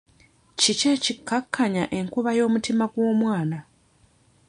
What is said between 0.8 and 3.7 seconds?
ekiikakkanya enkuba y'omutima gw'omwana?